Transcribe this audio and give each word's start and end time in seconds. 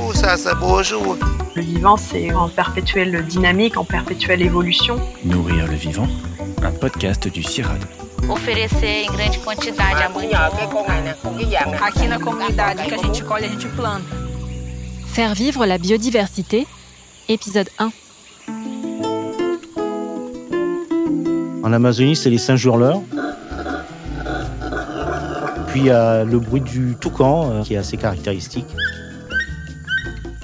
Oh, 0.00 0.12
ça, 0.12 0.36
ça 0.36 0.54
bonjour. 0.54 1.16
Le 1.54 1.62
vivant, 1.62 1.96
c'est 1.96 2.32
en 2.32 2.48
perpétuelle 2.48 3.24
dynamique, 3.26 3.76
en 3.76 3.84
perpétuelle 3.84 4.42
évolution. 4.42 5.00
Nourrir 5.24 5.66
le 5.66 5.74
vivant, 5.76 6.08
un 6.62 6.72
podcast 6.72 7.28
du 7.28 7.42
CIRAD. 7.42 7.84
oferecer 8.28 9.04
em 9.04 9.12
grande 9.12 9.38
quantidade. 9.38 10.10
Aqui 11.80 12.06
na 12.08 12.18
comunidade 12.18 12.82
que 12.86 12.94
a 12.94 12.98
gente 12.98 13.22
colhe, 13.24 13.44
a 13.44 13.48
gente 13.48 13.68
planta. 13.68 14.04
Faire 15.06 15.34
vivre 15.34 15.64
la 15.64 15.78
biodiversité, 15.78 16.66
épisode 17.28 17.68
1. 17.78 17.90
En 21.62 21.72
Amazonie, 21.72 22.16
c'est 22.16 22.30
les 22.30 22.38
singes 22.38 22.64
hurleurs. 22.64 23.00
Puis 25.76 25.90
a 25.90 26.24
le 26.24 26.38
bruit 26.38 26.62
du 26.62 26.94
toucan 26.98 27.50
euh, 27.50 27.62
qui 27.62 27.74
est 27.74 27.76
assez 27.76 27.98
caractéristique. 27.98 28.64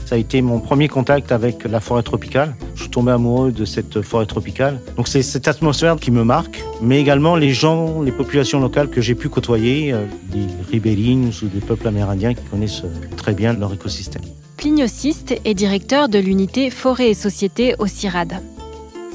Ça 0.05 0.17
a 0.17 0.19
été 0.19 0.43
mon 0.43 0.61
premier 0.61 0.89
contact 0.89 1.33
avec 1.33 1.65
la 1.65 1.81
forêt 1.81 2.03
tropicale. 2.03 2.55
Je 2.75 2.83
suis 2.83 2.91
tombé 2.91 3.13
amoureux 3.13 3.51
de 3.51 3.65
cette 3.65 4.03
forêt 4.03 4.27
tropicale. 4.27 4.79
Donc 4.99 5.09
c'est 5.09 5.23
cette 5.23 5.49
atmosphère 5.49 5.97
qui 5.97 6.11
me 6.11 6.23
marque, 6.23 6.63
mais 6.83 7.01
également 7.01 7.35
les 7.35 7.55
gens, 7.55 8.03
les 8.03 8.13
populations 8.13 8.61
locales 8.61 8.91
que 8.91 9.01
j'ai 9.01 9.15
pu 9.15 9.31
côtoyer, 9.31 9.95
euh, 9.95 10.05
des 10.27 10.45
ribérines 10.71 11.33
ou 11.43 11.47
des 11.47 11.61
peuples 11.61 11.89
amérindiens 11.89 12.35
qui 12.35 12.45
connaissent 12.51 12.85
euh, 12.85 13.17
très 13.17 13.33
bien 13.33 13.55
leur 13.55 13.73
écosystème. 13.73 14.21
Plinio 14.59 14.87
Siste 14.87 15.41
est 15.47 15.55
directeur 15.55 16.11
de 16.11 16.19
l'unité 16.19 16.69
Forêt 16.69 17.09
et 17.09 17.15
Société 17.15 17.75
au 17.79 17.87
CIRAD. 17.87 18.43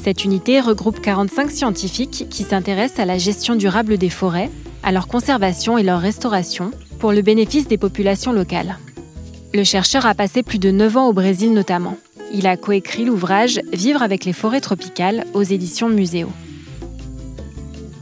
Cette 0.04 0.26
unité 0.26 0.62
regroupe 0.62 1.00
45 1.00 1.52
scientifiques 1.52 2.26
qui 2.32 2.42
s'intéressent 2.42 3.02
à 3.02 3.06
la 3.06 3.20
gestion 3.20 3.56
durable 3.56 4.00
des 4.00 4.10
forêts, 4.10 4.50
à 4.84 4.92
leur 4.92 5.08
conservation 5.08 5.78
et 5.78 5.84
leur 5.84 6.00
restauration, 6.00 6.72
pour 7.00 7.12
le 7.12 7.22
bénéfice 7.22 7.68
des 7.68 7.78
populations 7.78 8.32
locales. 8.32 8.78
Le 9.54 9.64
chercheur 9.64 10.06
a 10.06 10.14
passé 10.14 10.44
plus 10.44 10.60
de 10.60 10.72
9 10.72 10.98
ans 10.98 11.08
au 11.08 11.14
Brésil 11.14 11.54
notamment. 11.54 11.98
Il 12.34 12.48
a 12.48 12.58
coécrit 12.58 13.06
l'ouvrage 13.06 13.62
Vivre 13.72 14.02
avec 14.02 14.26
les 14.26 14.34
forêts 14.34 14.62
tropicales 14.62 15.26
aux 15.34 15.44
éditions 15.44 15.90
Muséo. 15.90 16.30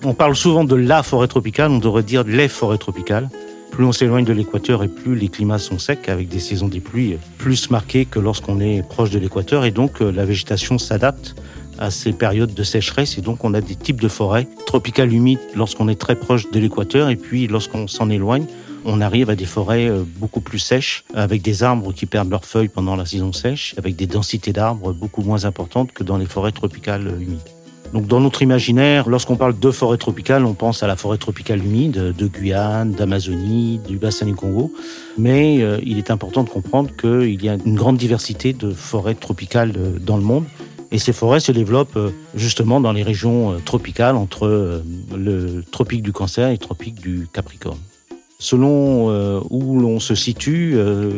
On 0.03 0.13
parle 0.13 0.35
souvent 0.35 0.63
de 0.63 0.75
la 0.75 1.03
forêt 1.03 1.27
tropicale, 1.27 1.71
on 1.71 1.79
devrait 1.79 2.03
dire 2.03 2.23
les 2.23 2.47
forêts 2.47 2.77
tropicales. 2.77 3.29
Plus 3.71 3.83
on 3.83 3.91
s'éloigne 3.91 4.23
de 4.23 4.33
l'équateur 4.33 4.83
et 4.83 4.87
plus 4.87 5.15
les 5.15 5.27
climats 5.27 5.57
sont 5.59 5.79
secs, 5.79 6.09
avec 6.09 6.29
des 6.29 6.39
saisons 6.39 6.67
des 6.67 6.79
pluies 6.79 7.17
plus 7.37 7.69
marquées 7.69 8.05
que 8.05 8.19
lorsqu'on 8.19 8.59
est 8.59 8.87
proche 8.87 9.09
de 9.09 9.19
l'équateur, 9.19 9.65
et 9.65 9.71
donc 9.71 10.01
euh, 10.01 10.11
la 10.11 10.25
végétation 10.25 10.77
s'adapte 10.77 11.35
à 11.79 11.91
ces 11.91 12.13
périodes 12.13 12.53
de 12.53 12.63
sécheresse, 12.63 13.17
et 13.17 13.21
donc 13.21 13.43
on 13.43 13.53
a 13.53 13.61
des 13.61 13.75
types 13.75 14.01
de 14.01 14.07
forêts 14.07 14.47
tropicales 14.65 15.13
humides 15.13 15.39
lorsqu'on 15.55 15.87
est 15.87 15.99
très 15.99 16.15
proche 16.15 16.49
de 16.51 16.59
l'équateur, 16.59 17.09
et 17.09 17.15
puis 17.15 17.47
lorsqu'on 17.47 17.87
s'en 17.87 18.09
éloigne, 18.09 18.45
on 18.85 19.01
arrive 19.01 19.29
à 19.29 19.35
des 19.35 19.45
forêts 19.45 19.89
euh, 19.89 20.03
beaucoup 20.17 20.41
plus 20.41 20.59
sèches, 20.59 21.03
avec 21.15 21.41
des 21.41 21.63
arbres 21.63 21.91
qui 21.91 22.05
perdent 22.05 22.29
leurs 22.29 22.45
feuilles 22.45 22.69
pendant 22.69 22.95
la 22.95 23.05
saison 23.05 23.33
sèche, 23.33 23.73
avec 23.77 23.95
des 23.95 24.05
densités 24.05 24.53
d'arbres 24.53 24.93
beaucoup 24.93 25.23
moins 25.23 25.45
importantes 25.45 25.91
que 25.91 26.03
dans 26.03 26.17
les 26.17 26.27
forêts 26.27 26.51
tropicales 26.51 27.07
euh, 27.07 27.19
humides. 27.19 27.49
Donc 27.93 28.07
dans 28.07 28.19
notre 28.19 28.41
imaginaire, 28.41 29.09
lorsqu'on 29.09 29.37
parle 29.37 29.57
de 29.57 29.71
forêt 29.71 29.97
tropicale, 29.97 30.45
on 30.45 30.53
pense 30.53 30.83
à 30.83 30.87
la 30.87 30.95
forêt 30.95 31.17
tropicale 31.17 31.63
humide 31.63 32.13
de 32.17 32.27
Guyane, 32.27 32.91
d'Amazonie, 32.91 33.79
du 33.87 33.97
bassin 33.97 34.25
du 34.25 34.35
Congo. 34.35 34.73
Mais 35.17 35.61
euh, 35.61 35.79
il 35.83 35.97
est 35.97 36.11
important 36.11 36.43
de 36.43 36.49
comprendre 36.49 36.89
qu'il 36.95 37.43
y 37.43 37.49
a 37.49 37.57
une 37.65 37.75
grande 37.75 37.97
diversité 37.97 38.53
de 38.53 38.71
forêts 38.71 39.15
tropicales 39.15 39.71
dans 40.01 40.17
le 40.17 40.23
monde. 40.23 40.45
Et 40.95 40.97
ces 40.97 41.11
forêts 41.11 41.41
se 41.41 41.51
développent 41.51 41.97
euh, 41.97 42.11
justement 42.35 42.79
dans 42.79 42.93
les 42.93 43.03
régions 43.03 43.51
euh, 43.51 43.57
tropicales 43.57 44.15
entre 44.15 44.47
euh, 44.47 44.81
le 45.13 45.61
tropique 45.69 46.01
du 46.01 46.13
Cancer 46.13 46.47
et 46.47 46.53
le 46.53 46.57
tropique 46.57 47.01
du 47.01 47.27
Capricorne. 47.33 47.79
Selon 48.39 49.41
où 49.49 49.79
l'on 49.79 49.99
se 49.99 50.13
situe, 50.13 50.77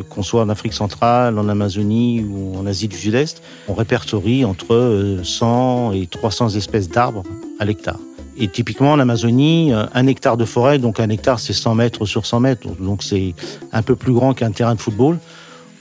qu'on 0.09 0.22
soit 0.22 0.44
en 0.44 0.50
Afrique 0.50 0.73
centrale, 0.73 1.38
en 1.39 1.50
Amazonie 1.50 2.23
ou 2.23 2.56
en 2.58 2.66
Asie 2.67 2.88
du 2.88 2.95
Sud-Est, 2.95 3.42
on 3.67 3.73
répertorie 3.73 4.45
entre 4.45 4.73
euh, 4.75 5.23
100 5.23 5.94
et 5.94 6.06
300 6.06 6.50
espèces 6.50 6.89
d'arbres 6.89 7.24
à 7.59 7.66
l'hectare. 7.66 8.00
Et 8.38 8.47
typiquement 8.47 8.91
en 8.91 9.00
Amazonie, 9.00 9.74
un 9.74 10.07
hectare 10.07 10.38
de 10.38 10.46
forêt, 10.46 10.78
donc 10.78 11.00
un 11.00 11.09
hectare 11.09 11.40
c'est 11.40 11.53
100 11.53 11.75
mètres 11.75 12.06
sur 12.06 12.25
100 12.25 12.40
mètres, 12.40 12.68
donc 12.80 13.03
c'est 13.03 13.34
un 13.72 13.81
peu 13.81 13.96
plus 13.96 14.13
grand 14.13 14.34
qu'un 14.34 14.51
terrain 14.51 14.75
de 14.75 14.80
football. 14.80 15.18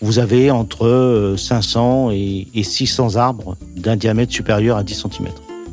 Vous 0.03 0.19
avez 0.19 0.51
entre 0.51 0.87
euh, 0.87 1.37
500 1.37 2.11
et 2.13 2.49
et 2.55 2.63
600 2.63 3.17
arbres 3.17 3.57
d'un 3.77 3.97
diamètre 3.97 4.33
supérieur 4.33 4.77
à 4.77 4.83
10 4.83 5.07
cm. 5.11 5.29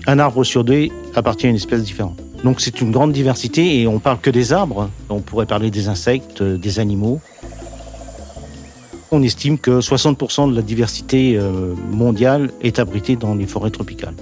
Un 0.07 0.19
arbre 0.19 0.43
sur 0.43 0.63
deux 0.63 0.87
appartient 1.15 1.47
à 1.47 1.49
une 1.49 1.55
espèce 1.55 1.83
différente. 1.83 2.19
Donc 2.43 2.59
c'est 2.59 2.81
une 2.81 2.91
grande 2.91 3.13
diversité 3.13 3.79
et 3.79 3.87
on 3.87 3.99
parle 3.99 4.19
que 4.19 4.29
des 4.29 4.51
arbres. 4.51 4.89
On 5.09 5.19
pourrait 5.19 5.45
parler 5.45 5.71
des 5.71 5.87
insectes, 5.87 6.41
euh, 6.41 6.57
des 6.57 6.79
animaux. 6.79 7.21
On 9.11 9.21
estime 9.21 9.57
que 9.57 9.79
60% 9.79 10.49
de 10.49 10.55
la 10.55 10.61
diversité 10.61 11.37
euh, 11.37 11.73
mondiale 11.91 12.51
est 12.61 12.79
abritée 12.79 13.15
dans 13.15 13.35
les 13.35 13.45
forêts 13.45 13.69
tropicales. 13.69 14.15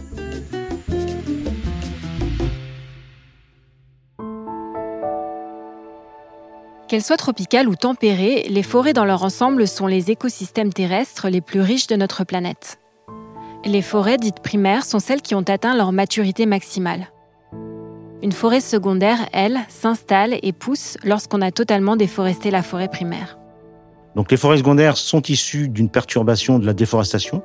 Qu'elles 6.92 7.02
soient 7.02 7.16
tropicales 7.16 7.70
ou 7.70 7.76
tempérées, 7.78 8.48
les 8.50 8.64
forêts 8.64 8.92
dans 8.92 9.06
leur 9.06 9.24
ensemble 9.24 9.66
sont 9.66 9.88
les 9.88 10.12
écosystèmes 10.12 10.74
terrestres 10.74 11.30
les 11.30 11.40
plus 11.40 11.62
riches 11.62 11.88
de 11.88 11.96
notre 11.96 12.26
planète. 12.26 12.82
Les 13.64 13.82
forêts 13.82 14.18
dites 14.18 14.42
primaires 14.42 14.84
sont 14.84 15.00
celles 15.00 15.22
qui 15.22 15.34
ont 15.34 15.46
atteint 15.48 15.74
leur 15.74 15.94
maturité 15.94 16.46
maximale. 16.46 17.08
Une 18.22 18.34
forêt 18.34 18.60
secondaire, 18.60 19.20
elle, 19.32 19.62
s'installe 19.70 20.38
et 20.44 20.52
pousse 20.52 20.98
lorsqu'on 21.06 21.42
a 21.42 21.52
totalement 21.52 21.96
déforesté 21.96 22.52
la 22.52 22.62
forêt 22.62 22.90
primaire. 22.90 23.40
Donc 24.18 24.30
les 24.30 24.36
forêts 24.36 24.58
secondaires 24.58 24.98
sont 24.98 25.22
issues 25.22 25.70
d'une 25.70 25.88
perturbation 25.88 26.60
de 26.60 26.66
la 26.66 26.74
déforestation, 26.74 27.42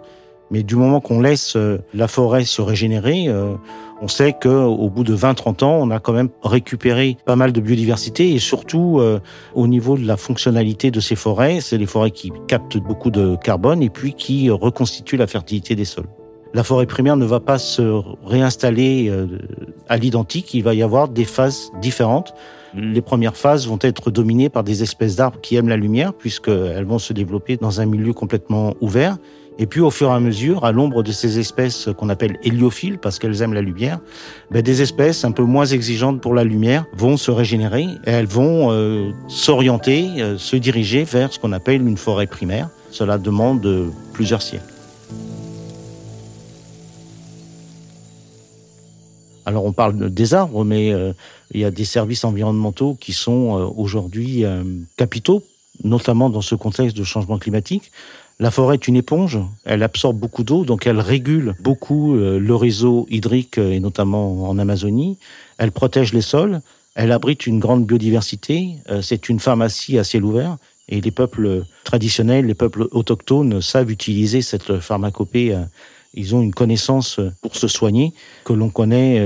mais 0.50 0.64
du 0.64 0.74
moment 0.74 1.00
qu'on 1.00 1.20
laisse 1.20 1.54
euh, 1.54 1.78
la 1.94 2.08
forêt 2.08 2.44
se 2.44 2.62
régénérer, 2.62 3.26
euh, 3.28 3.54
on 4.00 4.08
sait 4.08 4.34
qu'au 4.34 4.88
bout 4.90 5.04
de 5.04 5.16
20-30 5.16 5.64
ans, 5.64 5.78
on 5.80 5.90
a 5.90 5.98
quand 5.98 6.12
même 6.12 6.28
récupéré 6.42 7.16
pas 7.24 7.36
mal 7.36 7.52
de 7.52 7.60
biodiversité 7.60 8.34
et 8.34 8.38
surtout 8.38 8.98
euh, 9.00 9.20
au 9.54 9.66
niveau 9.66 9.96
de 9.96 10.06
la 10.06 10.16
fonctionnalité 10.16 10.90
de 10.90 11.00
ces 11.00 11.16
forêts, 11.16 11.60
c'est 11.60 11.78
les 11.78 11.86
forêts 11.86 12.10
qui 12.10 12.32
captent 12.46 12.76
beaucoup 12.76 13.10
de 13.10 13.36
carbone 13.42 13.82
et 13.82 13.90
puis 13.90 14.12
qui 14.12 14.50
euh, 14.50 14.54
reconstituent 14.54 15.16
la 15.16 15.26
fertilité 15.26 15.74
des 15.74 15.86
sols. 15.86 16.08
La 16.54 16.62
forêt 16.62 16.86
primaire 16.86 17.16
ne 17.16 17.24
va 17.24 17.40
pas 17.40 17.58
se 17.58 18.02
réinstaller 18.24 19.08
euh, 19.08 19.26
à 19.88 19.96
l'identique, 19.96 20.52
il 20.54 20.62
va 20.62 20.74
y 20.74 20.82
avoir 20.82 21.08
des 21.08 21.24
phases 21.24 21.70
différentes. 21.80 22.34
Les 22.74 23.00
premières 23.00 23.36
phases 23.36 23.66
vont 23.66 23.78
être 23.80 24.10
dominées 24.10 24.50
par 24.50 24.62
des 24.62 24.82
espèces 24.82 25.16
d'arbres 25.16 25.40
qui 25.40 25.56
aiment 25.56 25.68
la 25.68 25.78
lumière, 25.78 26.12
puisqu'elles 26.12 26.84
vont 26.84 26.98
se 26.98 27.14
développer 27.14 27.56
dans 27.56 27.80
un 27.80 27.86
milieu 27.86 28.12
complètement 28.12 28.74
ouvert. 28.82 29.16
Et 29.58 29.66
puis, 29.66 29.80
au 29.80 29.90
fur 29.90 30.08
et 30.08 30.12
à 30.12 30.20
mesure, 30.20 30.64
à 30.64 30.72
l'ombre 30.72 31.02
de 31.02 31.12
ces 31.12 31.38
espèces 31.38 31.88
qu'on 31.96 32.10
appelle 32.10 32.38
héliophiles, 32.42 32.98
parce 32.98 33.18
qu'elles 33.18 33.40
aiment 33.40 33.54
la 33.54 33.62
lumière, 33.62 34.00
ben, 34.50 34.60
des 34.60 34.82
espèces 34.82 35.24
un 35.24 35.32
peu 35.32 35.44
moins 35.44 35.64
exigeantes 35.64 36.20
pour 36.20 36.34
la 36.34 36.44
lumière 36.44 36.84
vont 36.94 37.16
se 37.16 37.30
régénérer 37.30 37.84
et 38.04 38.10
elles 38.10 38.26
vont 38.26 38.70
euh, 38.70 39.12
s'orienter, 39.28 40.10
euh, 40.18 40.36
se 40.36 40.56
diriger 40.56 41.04
vers 41.04 41.32
ce 41.32 41.38
qu'on 41.38 41.52
appelle 41.52 41.86
une 41.86 41.96
forêt 41.96 42.26
primaire. 42.26 42.68
Cela 42.96 43.18
demande 43.18 43.64
euh, 43.66 43.90
plusieurs 44.14 44.40
siècles. 44.40 44.72
Alors 49.44 49.64
on 49.64 49.72
parle 49.72 50.10
des 50.10 50.32
arbres, 50.32 50.64
mais 50.64 50.92
euh, 50.92 51.12
il 51.52 51.60
y 51.60 51.64
a 51.64 51.70
des 51.70 51.84
services 51.84 52.24
environnementaux 52.24 52.96
qui 52.98 53.12
sont 53.12 53.58
euh, 53.58 53.66
aujourd'hui 53.76 54.44
capitaux, 54.96 55.44
notamment 55.84 56.30
dans 56.30 56.40
ce 56.40 56.54
contexte 56.54 56.96
de 56.96 57.04
changement 57.04 57.38
climatique. 57.38 57.92
La 58.38 58.50
forêt 58.50 58.74
est 58.74 58.86
une 58.86 58.96
éponge, 58.96 59.38
elle 59.64 59.82
absorbe 59.82 60.18
beaucoup 60.18 60.44
d'eau, 60.44 60.66
donc 60.66 60.86
elle 60.86 61.00
régule 61.00 61.54
beaucoup 61.58 62.16
euh, 62.16 62.38
le 62.38 62.54
réseau 62.54 63.06
hydrique, 63.08 63.56
euh, 63.56 63.72
et 63.72 63.80
notamment 63.80 64.46
en 64.46 64.58
Amazonie. 64.58 65.16
Elle 65.56 65.72
protège 65.72 66.12
les 66.12 66.20
sols, 66.20 66.60
elle 66.94 67.12
abrite 67.12 67.46
une 67.46 67.58
grande 67.58 67.86
biodiversité, 67.86 68.74
euh, 68.90 69.00
c'est 69.00 69.30
une 69.30 69.40
pharmacie 69.40 69.98
à 69.98 70.04
ciel 70.04 70.22
ouvert, 70.22 70.58
et 70.90 71.00
les 71.00 71.10
peuples 71.10 71.64
traditionnels, 71.84 72.44
les 72.44 72.54
peuples 72.54 72.88
autochtones 72.90 73.62
savent 73.62 73.90
utiliser 73.90 74.42
cette 74.42 74.80
pharmacopée. 74.80 75.58
Ils 76.14 76.34
ont 76.34 76.42
une 76.42 76.54
connaissance 76.54 77.18
pour 77.40 77.56
se 77.56 77.66
soigner 77.66 78.12
que 78.44 78.52
l'on 78.52 78.68
connaît 78.68 79.20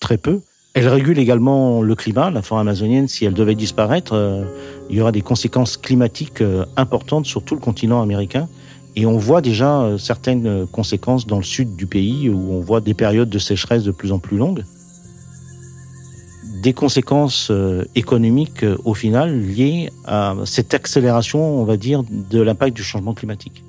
très 0.00 0.16
peu. 0.16 0.40
Elle 0.78 0.86
régule 0.86 1.18
également 1.18 1.82
le 1.82 1.96
climat. 1.96 2.30
La 2.30 2.40
forêt 2.40 2.60
amazonienne, 2.60 3.08
si 3.08 3.24
elle 3.24 3.34
devait 3.34 3.56
disparaître, 3.56 4.12
euh, 4.12 4.44
il 4.88 4.94
y 4.94 5.00
aura 5.00 5.10
des 5.10 5.22
conséquences 5.22 5.76
climatiques 5.76 6.40
euh, 6.40 6.64
importantes 6.76 7.26
sur 7.26 7.42
tout 7.42 7.56
le 7.56 7.60
continent 7.60 8.00
américain. 8.00 8.46
Et 8.94 9.04
on 9.04 9.18
voit 9.18 9.40
déjà 9.40 9.80
euh, 9.80 9.98
certaines 9.98 10.68
conséquences 10.68 11.26
dans 11.26 11.38
le 11.38 11.42
sud 11.42 11.74
du 11.74 11.86
pays 11.86 12.28
où 12.28 12.52
on 12.52 12.60
voit 12.60 12.80
des 12.80 12.94
périodes 12.94 13.28
de 13.28 13.40
sécheresse 13.40 13.82
de 13.82 13.90
plus 13.90 14.12
en 14.12 14.20
plus 14.20 14.36
longues. 14.36 14.64
Des 16.62 16.74
conséquences 16.74 17.50
économiques 17.96 18.64
au 18.84 18.94
final 18.94 19.36
liées 19.36 19.90
à 20.04 20.36
cette 20.44 20.74
accélération, 20.74 21.60
on 21.60 21.64
va 21.64 21.76
dire, 21.76 22.04
de 22.08 22.40
l'impact 22.40 22.76
du 22.76 22.84
changement 22.84 23.14
climatique. 23.14 23.64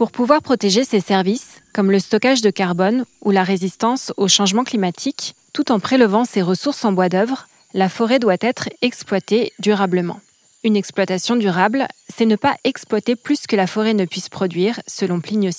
Pour 0.00 0.12
pouvoir 0.12 0.40
protéger 0.40 0.84
ces 0.84 1.00
services, 1.00 1.60
comme 1.74 1.90
le 1.90 1.98
stockage 1.98 2.40
de 2.40 2.48
carbone 2.48 3.04
ou 3.20 3.32
la 3.32 3.44
résistance 3.44 4.14
au 4.16 4.28
changement 4.28 4.64
climatique, 4.64 5.34
tout 5.52 5.70
en 5.70 5.78
prélevant 5.78 6.24
ces 6.24 6.40
ressources 6.40 6.86
en 6.86 6.92
bois 6.92 7.10
d'œuvre, 7.10 7.48
la 7.74 7.90
forêt 7.90 8.18
doit 8.18 8.38
être 8.40 8.70
exploitée 8.80 9.52
durablement. 9.58 10.18
Une 10.64 10.74
exploitation 10.74 11.36
durable, 11.36 11.86
c'est 12.08 12.24
ne 12.24 12.36
pas 12.36 12.56
exploiter 12.64 13.14
plus 13.14 13.46
que 13.46 13.56
la 13.56 13.66
forêt 13.66 13.92
ne 13.92 14.06
puisse 14.06 14.30
produire, 14.30 14.80
selon 14.86 15.20
Plinio 15.20 15.50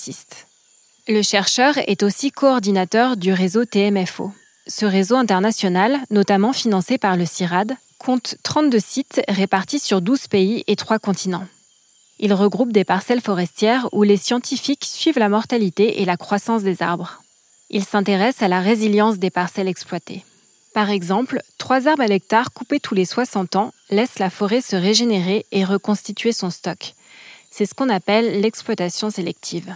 Le 1.06 1.22
chercheur 1.22 1.78
est 1.86 2.02
aussi 2.02 2.32
coordinateur 2.32 3.16
du 3.16 3.32
réseau 3.32 3.64
TMFO. 3.64 4.32
Ce 4.66 4.84
réseau 4.84 5.14
international, 5.14 6.00
notamment 6.10 6.52
financé 6.52 6.98
par 6.98 7.16
le 7.16 7.26
CIRAD, 7.26 7.76
compte 7.96 8.34
32 8.42 8.80
sites 8.80 9.20
répartis 9.28 9.78
sur 9.78 10.00
12 10.00 10.26
pays 10.26 10.64
et 10.66 10.74
3 10.74 10.98
continents. 10.98 11.46
Il 12.24 12.32
regroupe 12.32 12.70
des 12.70 12.84
parcelles 12.84 13.20
forestières 13.20 13.88
où 13.90 14.04
les 14.04 14.16
scientifiques 14.16 14.84
suivent 14.84 15.18
la 15.18 15.28
mortalité 15.28 16.00
et 16.00 16.04
la 16.04 16.16
croissance 16.16 16.62
des 16.62 16.80
arbres. 16.80 17.20
Il 17.68 17.84
s'intéresse 17.84 18.42
à 18.42 18.48
la 18.48 18.60
résilience 18.60 19.18
des 19.18 19.30
parcelles 19.30 19.66
exploitées. 19.66 20.24
Par 20.72 20.88
exemple, 20.88 21.42
trois 21.58 21.88
arbres 21.88 22.04
à 22.04 22.06
l'hectare 22.06 22.52
coupés 22.52 22.78
tous 22.78 22.94
les 22.94 23.06
60 23.06 23.56
ans 23.56 23.74
laissent 23.90 24.20
la 24.20 24.30
forêt 24.30 24.60
se 24.60 24.76
régénérer 24.76 25.44
et 25.50 25.64
reconstituer 25.64 26.30
son 26.30 26.50
stock. 26.50 26.94
C'est 27.50 27.66
ce 27.66 27.74
qu'on 27.74 27.88
appelle 27.88 28.40
l'exploitation 28.40 29.10
sélective. 29.10 29.74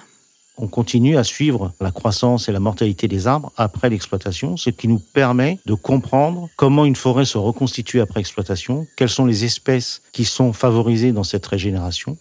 On 0.58 0.69
continue 0.69 1.19
à 1.19 1.25
suivre 1.25 1.73
la 1.81 1.91
croissance 1.91 2.49
et 2.49 2.53
la 2.53 2.61
mortalité 2.61 3.08
des 3.08 3.26
arbres 3.26 3.53
après 3.58 3.91
l'exploitation, 3.91 4.56
ce 4.56 4.70
qui 4.70 4.88
nous 4.88 4.99
permet 4.99 5.58
de 5.67 5.75
comprendre 5.75 6.49
comment 6.56 6.87
une 6.87 6.97
forêt 6.97 7.26
se 7.26 7.37
reconstitue 7.37 8.00
après 8.00 8.20
exploitation, 8.20 8.87
quelles 8.97 9.11
sont 9.11 9.26
les 9.26 9.44
espèces 9.44 10.00
qui 10.12 10.25
sont 10.25 10.55
favorisées 10.55 11.12
dans 11.12 11.25
cette 11.25 11.47
régénération, 11.47 12.17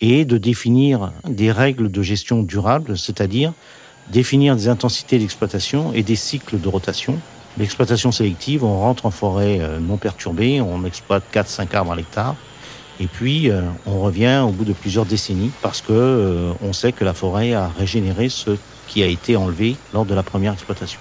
et 0.00 0.24
de 0.24 0.38
définir 0.38 1.12
des 1.28 1.52
règles 1.52 1.90
de 1.90 2.02
gestion 2.02 2.42
durable, 2.42 2.96
c'est-à-dire 2.96 3.52
définir 4.10 4.56
des 4.56 4.68
intensités 4.68 5.18
d'exploitation 5.18 5.92
et 5.92 6.02
des 6.02 6.16
cycles 6.16 6.58
de 6.60 6.68
rotation. 6.68 7.18
L'exploitation 7.58 8.12
sélective, 8.12 8.64
on 8.64 8.78
rentre 8.78 9.06
en 9.06 9.10
forêt 9.10 9.60
euh, 9.60 9.78
non 9.78 9.96
perturbée, 9.96 10.60
on 10.60 10.84
exploite 10.84 11.22
4-5 11.32 11.74
arbres 11.76 11.92
à 11.92 11.96
l'hectare, 11.96 12.36
et 13.00 13.06
puis 13.06 13.50
euh, 13.50 13.62
on 13.86 14.00
revient 14.00 14.42
au 14.46 14.50
bout 14.50 14.64
de 14.64 14.72
plusieurs 14.72 15.06
décennies 15.06 15.50
parce 15.62 15.80
que 15.80 15.92
euh, 15.92 16.52
on 16.62 16.72
sait 16.72 16.92
que 16.92 17.04
la 17.04 17.14
forêt 17.14 17.52
a 17.52 17.68
régénéré 17.68 18.28
ce 18.28 18.56
qui 18.86 19.02
a 19.02 19.06
été 19.06 19.36
enlevé 19.36 19.76
lors 19.92 20.04
de 20.04 20.14
la 20.14 20.22
première 20.22 20.52
exploitation. 20.52 21.00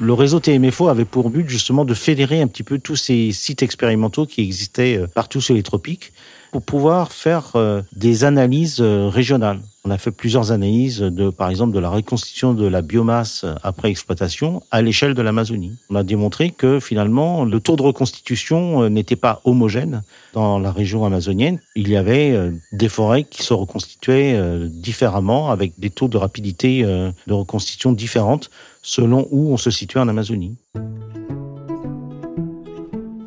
Le 0.00 0.12
réseau 0.12 0.38
TMFO 0.38 0.88
avait 0.88 1.04
pour 1.04 1.28
but 1.30 1.48
justement 1.48 1.84
de 1.84 1.94
fédérer 1.94 2.40
un 2.40 2.46
petit 2.46 2.62
peu 2.62 2.78
tous 2.78 2.96
ces 2.96 3.32
sites 3.32 3.62
expérimentaux 3.62 4.26
qui 4.26 4.42
existaient 4.42 5.00
partout 5.14 5.40
sur 5.40 5.54
les 5.54 5.62
tropiques 5.62 6.12
pour 6.52 6.62
pouvoir 6.62 7.12
faire 7.12 7.52
des 7.92 8.24
analyses 8.24 8.80
régionales. 8.80 9.60
On 9.88 9.90
a 9.90 9.96
fait 9.96 10.10
plusieurs 10.10 10.52
analyses 10.52 10.98
de, 10.98 11.30
par 11.30 11.48
exemple, 11.48 11.72
de 11.72 11.78
la 11.78 11.88
reconstitution 11.88 12.52
de 12.52 12.66
la 12.66 12.82
biomasse 12.82 13.46
après 13.62 13.88
exploitation 13.88 14.62
à 14.70 14.82
l'échelle 14.82 15.14
de 15.14 15.22
l'Amazonie. 15.22 15.72
On 15.88 15.94
a 15.94 16.02
démontré 16.02 16.50
que 16.50 16.78
finalement, 16.78 17.46
le 17.46 17.58
taux 17.58 17.74
de 17.74 17.80
reconstitution 17.80 18.82
euh, 18.82 18.88
n'était 18.90 19.16
pas 19.16 19.40
homogène 19.44 20.02
dans 20.34 20.58
la 20.58 20.72
région 20.72 21.06
amazonienne. 21.06 21.58
Il 21.74 21.88
y 21.88 21.96
avait 21.96 22.32
euh, 22.32 22.50
des 22.72 22.90
forêts 22.90 23.24
qui 23.24 23.42
se 23.42 23.54
reconstituaient 23.54 24.34
euh, 24.36 24.68
différemment 24.70 25.50
avec 25.50 25.72
des 25.78 25.88
taux 25.88 26.08
de 26.08 26.18
rapidité 26.18 26.82
de 26.82 27.32
reconstitution 27.32 27.92
différentes 27.92 28.50
selon 28.88 29.28
où 29.30 29.52
on 29.52 29.58
se 29.58 29.70
situait 29.70 30.00
en 30.00 30.08
Amazonie. 30.08 30.56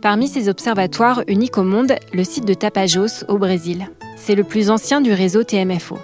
Parmi 0.02 0.28
ces 0.28 0.50
observatoires 0.50 1.22
uniques 1.28 1.60
au 1.60 1.64
monde, 1.64 1.94
le 2.14 2.24
site 2.24 2.48
de 2.48 2.56
Tapajos 2.56 3.26
au 3.28 3.38
Brésil. 3.38 3.88
C'est 4.16 4.34
le 4.34 4.44
plus 4.44 4.72
ancien 4.72 5.02
du 5.02 5.14
réseau 5.14 5.44
TMFO. 5.44 6.00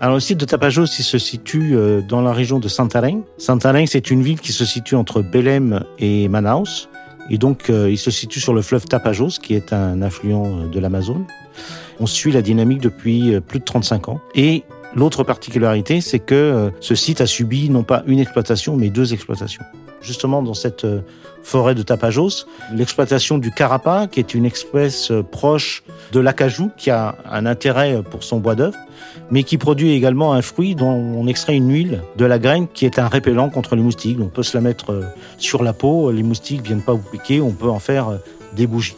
Alors 0.00 0.14
le 0.14 0.20
site 0.20 0.38
de 0.38 0.44
Tapajos, 0.44 0.86
il 0.98 1.02
se 1.02 1.18
situe 1.18 1.74
euh, 1.74 2.00
dans 2.02 2.22
la 2.22 2.32
région 2.32 2.60
de 2.60 2.68
Santarém. 2.68 3.22
Santarém, 3.36 3.86
c'est 3.88 4.12
une 4.12 4.22
ville 4.22 4.38
qui 4.38 4.52
se 4.52 4.64
situe 4.64 4.94
entre 4.94 5.22
Belém 5.22 5.82
et 5.98 6.28
Manaus. 6.28 6.88
Et 7.28 7.36
donc, 7.36 7.68
euh, 7.68 7.90
il 7.90 7.98
se 7.98 8.12
situe 8.12 8.38
sur 8.38 8.54
le 8.54 8.62
fleuve 8.62 8.86
Tapajos, 8.86 9.40
qui 9.42 9.54
est 9.54 9.72
un 9.72 10.02
affluent 10.02 10.46
euh, 10.46 10.68
de 10.68 10.78
l'Amazone. 10.78 11.26
On 11.98 12.06
suit 12.06 12.30
la 12.30 12.42
dynamique 12.42 12.80
depuis 12.80 13.40
plus 13.40 13.58
de 13.58 13.64
35 13.64 14.08
ans. 14.08 14.20
Et 14.34 14.62
l'autre 14.94 15.24
particularité, 15.24 16.00
c'est 16.00 16.18
que 16.18 16.70
ce 16.80 16.94
site 16.94 17.20
a 17.20 17.26
subi 17.26 17.70
non 17.70 17.82
pas 17.82 18.02
une 18.06 18.18
exploitation, 18.18 18.76
mais 18.76 18.90
deux 18.90 19.12
exploitations. 19.12 19.62
Justement, 20.02 20.42
dans 20.42 20.54
cette 20.54 20.86
forêt 21.42 21.74
de 21.74 21.82
Tapajos, 21.82 22.46
l'exploitation 22.74 23.38
du 23.38 23.50
carapa, 23.50 24.06
qui 24.10 24.20
est 24.20 24.34
une 24.34 24.46
espèce 24.46 25.12
proche 25.30 25.82
de 26.12 26.20
l'acajou, 26.20 26.70
qui 26.76 26.90
a 26.90 27.16
un 27.30 27.46
intérêt 27.46 28.02
pour 28.02 28.24
son 28.24 28.38
bois 28.38 28.54
d'œuvre, 28.54 28.76
mais 29.30 29.42
qui 29.44 29.58
produit 29.58 29.92
également 29.92 30.32
un 30.32 30.42
fruit 30.42 30.74
dont 30.74 30.90
on 30.90 31.26
extrait 31.26 31.56
une 31.56 31.72
huile 31.72 32.02
de 32.16 32.24
la 32.24 32.38
graine 32.38 32.66
qui 32.68 32.84
est 32.84 32.98
un 32.98 33.08
répellent 33.08 33.50
contre 33.50 33.76
les 33.76 33.82
moustiques. 33.82 34.18
On 34.20 34.28
peut 34.28 34.42
se 34.42 34.56
la 34.56 34.60
mettre 34.60 34.90
euh, 34.90 35.04
sur 35.38 35.62
la 35.62 35.72
peau, 35.72 36.10
les 36.10 36.22
moustiques 36.22 36.62
viennent 36.62 36.82
pas 36.82 36.92
vous 36.92 37.08
piquer, 37.10 37.40
on 37.40 37.52
peut 37.52 37.68
en 37.68 37.78
faire 37.78 38.08
euh, 38.08 38.16
des 38.54 38.66
bougies. 38.66 38.96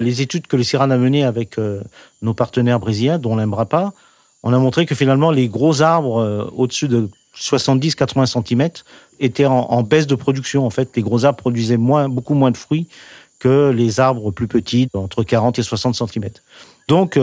Les 0.00 0.22
études 0.22 0.46
que 0.46 0.56
le 0.56 0.62
CIRAN 0.62 0.90
a 0.90 0.96
menées 0.96 1.24
avec 1.24 1.58
euh, 1.58 1.82
nos 2.22 2.34
partenaires 2.34 2.78
brésiliens, 2.78 3.18
dont 3.18 3.36
l'Embrapa, 3.36 3.92
on 4.42 4.52
a 4.52 4.58
montré 4.58 4.86
que 4.86 4.94
finalement 4.94 5.30
les 5.30 5.48
gros 5.48 5.82
arbres 5.82 6.50
au-dessus 6.54 6.86
de 6.86 7.08
70-80 7.36 8.26
cm 8.26 8.68
étaient 9.18 9.46
en, 9.46 9.82
baisse 9.82 10.06
de 10.06 10.14
production. 10.14 10.64
En 10.64 10.70
fait, 10.70 10.90
les 10.94 11.02
gros 11.02 11.24
arbres 11.24 11.38
produisaient 11.38 11.76
beaucoup 11.76 12.34
moins 12.34 12.52
de 12.52 12.56
fruits 12.56 12.86
que 13.40 13.70
les 13.70 13.98
arbres 13.98 14.30
plus 14.30 14.46
petits, 14.46 14.88
entre 14.94 15.24
40 15.24 15.58
et 15.58 15.62
60 15.62 15.96
cm. 15.96 16.30
Donc, 16.86 17.18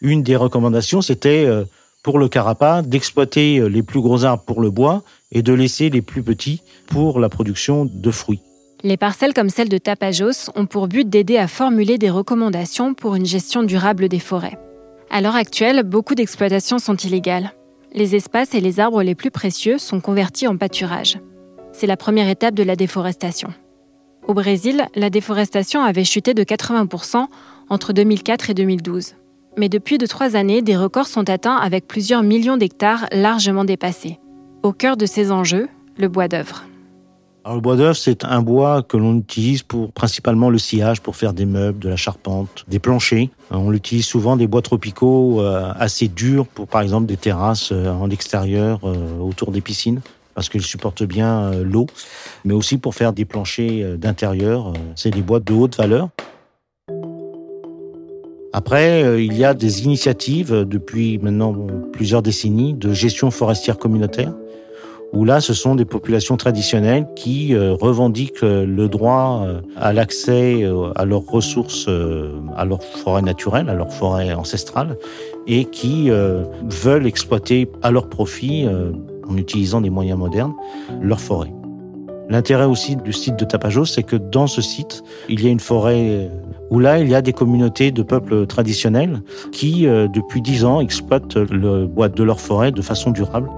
une 0.00 0.22
des 0.22 0.36
recommandations, 0.36 1.02
c'était 1.02 1.44
euh, 1.46 1.64
pour 2.02 2.18
le 2.18 2.28
carapa 2.28 2.82
d'exploiter 2.82 3.58
euh, 3.58 3.66
les 3.66 3.82
plus 3.82 4.00
gros 4.00 4.24
arbres 4.24 4.44
pour 4.44 4.60
le 4.60 4.70
bois 4.70 5.02
et 5.32 5.42
de 5.42 5.52
laisser 5.52 5.90
les 5.90 6.02
plus 6.02 6.22
petits 6.22 6.62
pour 6.86 7.18
la 7.18 7.28
production 7.28 7.84
de 7.84 8.10
fruits. 8.10 8.40
Les 8.82 8.96
parcelles 8.96 9.34
comme 9.34 9.50
celle 9.50 9.68
de 9.68 9.78
Tapajos 9.78 10.50
ont 10.54 10.66
pour 10.66 10.88
but 10.88 11.08
d'aider 11.08 11.36
à 11.36 11.48
formuler 11.48 11.98
des 11.98 12.10
recommandations 12.10 12.94
pour 12.94 13.16
une 13.16 13.26
gestion 13.26 13.62
durable 13.62 14.08
des 14.08 14.18
forêts. 14.18 14.58
À 15.10 15.20
l'heure 15.20 15.36
actuelle, 15.36 15.82
beaucoup 15.82 16.14
d'exploitations 16.14 16.78
sont 16.78 16.96
illégales. 16.96 17.52
Les 17.92 18.14
espaces 18.14 18.54
et 18.54 18.60
les 18.60 18.80
arbres 18.80 19.02
les 19.02 19.14
plus 19.14 19.30
précieux 19.30 19.78
sont 19.78 20.00
convertis 20.00 20.46
en 20.46 20.56
pâturage. 20.56 21.18
C'est 21.72 21.86
la 21.86 21.96
première 21.96 22.28
étape 22.28 22.54
de 22.54 22.62
la 22.62 22.76
déforestation. 22.76 23.48
Au 24.26 24.34
Brésil, 24.34 24.86
la 24.94 25.10
déforestation 25.10 25.82
avait 25.82 26.04
chuté 26.04 26.34
de 26.34 26.44
80% 26.44 27.26
entre 27.70 27.92
2004 27.92 28.50
et 28.50 28.54
2012 28.54 29.14
mais 29.58 29.68
depuis 29.68 29.98
de 29.98 30.06
trois 30.06 30.36
années, 30.36 30.62
des 30.62 30.76
records 30.76 31.08
sont 31.08 31.28
atteints 31.28 31.56
avec 31.56 31.86
plusieurs 31.86 32.22
millions 32.22 32.56
d'hectares 32.56 33.06
largement 33.12 33.64
dépassés. 33.64 34.18
Au 34.62 34.72
cœur 34.72 34.96
de 34.96 35.04
ces 35.04 35.32
enjeux, 35.32 35.68
le 35.98 36.08
bois 36.08 36.28
d'œuvre. 36.28 36.64
Le 37.54 37.60
bois 37.60 37.76
d'œuvre, 37.76 37.96
c'est 37.96 38.24
un 38.24 38.42
bois 38.42 38.82
que 38.82 38.96
l'on 38.96 39.18
utilise 39.18 39.62
pour 39.62 39.92
principalement 39.92 40.50
le 40.50 40.58
sillage, 40.58 41.00
pour 41.00 41.16
faire 41.16 41.32
des 41.32 41.46
meubles, 41.46 41.78
de 41.78 41.88
la 41.88 41.96
charpente, 41.96 42.64
des 42.68 42.78
planchers. 42.78 43.28
Euh, 43.52 43.56
on 43.56 43.70
l'utilise 43.70 44.06
souvent 44.06 44.36
des 44.36 44.46
bois 44.46 44.62
tropicaux 44.62 45.40
euh, 45.40 45.72
assez 45.78 46.08
durs 46.08 46.46
pour, 46.46 46.66
par 46.66 46.82
exemple, 46.82 47.06
des 47.06 47.16
terrasses 47.16 47.70
euh, 47.72 47.90
en 47.90 48.10
extérieur 48.10 48.80
autour 49.20 49.50
des 49.50 49.60
piscines 49.60 50.00
parce 50.34 50.48
qu'ils 50.48 50.62
supportent 50.62 51.02
bien 51.02 51.50
l'eau, 51.64 51.86
mais 52.44 52.54
aussi 52.54 52.78
pour 52.78 52.94
faire 52.94 53.12
des 53.12 53.24
planchers 53.24 53.98
d'intérieur. 53.98 54.72
C'est 54.94 55.10
des 55.10 55.22
bois 55.22 55.40
de 55.40 55.52
haute 55.52 55.76
valeur. 55.76 56.10
Après, 58.52 59.24
il 59.24 59.36
y 59.36 59.44
a 59.44 59.52
des 59.52 59.82
initiatives 59.82 60.64
depuis 60.64 61.18
maintenant 61.18 61.56
plusieurs 61.92 62.22
décennies 62.22 62.74
de 62.74 62.92
gestion 62.92 63.32
forestière 63.32 63.78
communautaire, 63.78 64.32
où 65.12 65.24
là, 65.24 65.40
ce 65.40 65.54
sont 65.54 65.74
des 65.74 65.84
populations 65.84 66.36
traditionnelles 66.36 67.06
qui 67.16 67.54
euh, 67.54 67.72
revendiquent 67.72 68.42
le 68.42 68.88
droit 68.88 69.46
à 69.76 69.92
l'accès 69.92 70.64
à 70.94 71.04
leurs 71.04 71.26
ressources, 71.26 71.88
à 72.56 72.64
leur 72.64 72.82
forêt 72.82 73.22
naturelle, 73.22 73.68
à 73.68 73.74
leur 73.74 73.92
forêt 73.92 74.32
ancestrale, 74.34 74.96
et 75.46 75.64
qui 75.64 76.10
veulent 76.10 77.06
exploiter 77.06 77.70
à 77.82 77.90
leur 77.90 78.08
profit, 78.08 78.66
en 79.28 79.36
utilisant 79.36 79.80
des 79.80 79.90
moyens 79.90 80.18
modernes, 80.18 80.54
leur 81.00 81.20
forêt. 81.20 81.52
L'intérêt 82.28 82.66
aussi 82.66 82.96
du 82.96 83.12
site 83.12 83.38
de 83.38 83.44
Tapajos, 83.44 83.86
c'est 83.86 84.02
que 84.02 84.16
dans 84.16 84.46
ce 84.46 84.60
site, 84.60 85.02
il 85.30 85.42
y 85.42 85.48
a 85.48 85.50
une 85.50 85.60
forêt 85.60 86.30
où 86.70 86.78
là, 86.78 86.98
il 86.98 87.08
y 87.08 87.14
a 87.14 87.22
des 87.22 87.32
communautés 87.32 87.90
de 87.90 88.02
peuples 88.02 88.46
traditionnels 88.46 89.22
qui, 89.52 89.86
euh, 89.86 90.08
depuis 90.08 90.42
dix 90.42 90.64
ans, 90.64 90.80
exploitent 90.80 91.36
le 91.36 91.86
bois 91.86 92.08
de 92.08 92.22
leur 92.22 92.40
forêt 92.40 92.70
de 92.70 92.82
façon 92.82 93.10
durable. 93.10 93.48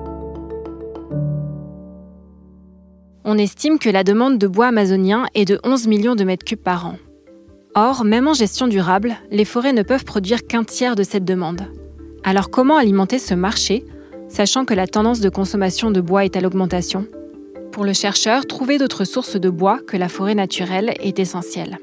On 3.32 3.38
estime 3.38 3.78
que 3.78 3.88
la 3.88 4.02
demande 4.02 4.38
de 4.38 4.48
bois 4.48 4.66
amazonien 4.66 5.26
est 5.36 5.44
de 5.44 5.60
11 5.62 5.86
millions 5.86 6.16
de 6.16 6.24
mètres 6.24 6.44
cubes 6.44 6.58
par 6.58 6.84
an. 6.84 6.96
Or, 7.76 8.04
même 8.04 8.26
en 8.26 8.34
gestion 8.34 8.66
durable, 8.66 9.14
les 9.30 9.44
forêts 9.44 9.72
ne 9.72 9.84
peuvent 9.84 10.04
produire 10.04 10.48
qu'un 10.48 10.64
tiers 10.64 10.96
de 10.96 11.04
cette 11.04 11.24
demande. 11.24 11.60
Alors 12.24 12.50
comment 12.50 12.76
alimenter 12.76 13.20
ce 13.20 13.34
marché, 13.34 13.84
sachant 14.26 14.64
que 14.64 14.74
la 14.74 14.88
tendance 14.88 15.20
de 15.20 15.28
consommation 15.28 15.92
de 15.92 16.00
bois 16.00 16.24
est 16.24 16.36
à 16.36 16.40
l'augmentation? 16.40 17.06
Pour 17.70 17.84
le 17.84 17.92
chercheur, 17.92 18.46
trouver 18.46 18.78
d'autres 18.78 19.04
sources 19.04 19.36
de 19.36 19.48
bois 19.48 19.78
que 19.86 19.96
la 19.96 20.08
forêt 20.08 20.34
naturelle 20.34 20.94
est 20.98 21.20
essentiel. 21.20 21.78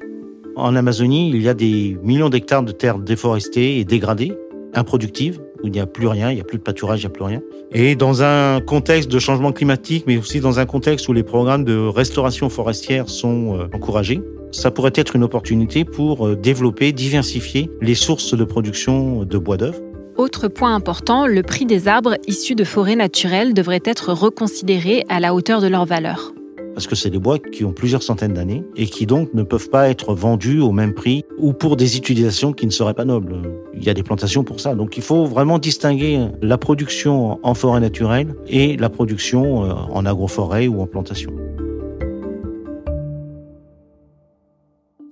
En 0.57 0.75
Amazonie, 0.75 1.29
il 1.29 1.41
y 1.41 1.47
a 1.47 1.53
des 1.53 1.97
millions 2.03 2.27
d'hectares 2.27 2.63
de 2.63 2.73
terres 2.73 2.99
déforestées 2.99 3.79
et 3.79 3.85
dégradées, 3.85 4.37
improductives, 4.73 5.39
où 5.63 5.67
il 5.67 5.71
n'y 5.71 5.79
a 5.79 5.85
plus 5.85 6.07
rien, 6.07 6.31
il 6.31 6.35
n'y 6.35 6.41
a 6.41 6.43
plus 6.43 6.57
de 6.57 6.63
pâturage, 6.63 7.01
il 7.01 7.07
n'y 7.07 7.11
a 7.11 7.13
plus 7.13 7.23
rien. 7.23 7.41
Et 7.71 7.95
dans 7.95 8.23
un 8.23 8.61
contexte 8.61 9.11
de 9.11 9.19
changement 9.19 9.51
climatique, 9.51 10.05
mais 10.07 10.17
aussi 10.17 10.39
dans 10.39 10.59
un 10.59 10.65
contexte 10.65 11.07
où 11.07 11.13
les 11.13 11.23
programmes 11.23 11.63
de 11.63 11.77
restauration 11.77 12.49
forestière 12.49 13.09
sont 13.09 13.57
euh, 13.57 13.67
encouragés, 13.73 14.21
ça 14.51 14.71
pourrait 14.71 14.93
être 14.95 15.15
une 15.15 15.23
opportunité 15.23 15.83
pour 15.83 16.27
euh, 16.27 16.35
développer, 16.35 16.91
diversifier 16.91 17.69
les 17.81 17.95
sources 17.95 18.35
de 18.35 18.43
production 18.43 19.23
de 19.23 19.37
bois 19.37 19.57
d'œuvre. 19.57 19.79
Autre 20.17 20.47
point 20.47 20.73
important, 20.73 21.27
le 21.27 21.43
prix 21.43 21.65
des 21.65 21.87
arbres 21.87 22.15
issus 22.27 22.55
de 22.55 22.63
forêts 22.63 22.95
naturelles 22.95 23.53
devrait 23.53 23.83
être 23.85 24.13
reconsidéré 24.13 25.05
à 25.09 25.19
la 25.19 25.35
hauteur 25.35 25.61
de 25.61 25.67
leur 25.67 25.85
valeur 25.85 26.33
parce 26.77 26.85
que 26.85 26.95
c'est 26.95 27.09
des 27.09 27.17
bois 27.17 27.39
qui 27.39 27.65
ont 27.65 27.71
plusieurs 27.71 28.03
centaines 28.03 28.35
d'années 28.35 28.63
et 28.75 28.85
qui 28.85 29.07
donc 29.07 29.33
ne 29.33 29.41
peuvent 29.41 29.71
pas 29.71 29.89
être 29.89 30.13
vendus 30.13 30.59
au 30.59 30.71
même 30.71 30.93
prix 30.93 31.25
ou 31.39 31.51
pour 31.51 31.75
des 31.75 31.97
utilisations 31.97 32.53
qui 32.53 32.67
ne 32.67 32.71
seraient 32.71 32.93
pas 32.93 33.03
nobles. 33.03 33.41
Il 33.73 33.83
y 33.83 33.89
a 33.89 33.95
des 33.95 34.03
plantations 34.03 34.43
pour 34.43 34.59
ça. 34.59 34.75
Donc 34.75 34.95
il 34.95 35.01
faut 35.01 35.25
vraiment 35.25 35.57
distinguer 35.57 36.27
la 36.39 36.59
production 36.59 37.39
en 37.41 37.55
forêt 37.55 37.79
naturelle 37.79 38.35
et 38.45 38.77
la 38.77 38.89
production 38.89 39.65
euh, 39.65 39.73
en 39.73 40.05
agroforêt 40.05 40.67
ou 40.67 40.79
en 40.79 40.85
plantation. 40.85 41.33